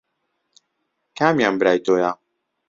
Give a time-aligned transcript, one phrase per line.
[1.17, 2.11] کامیان برای تۆیە؟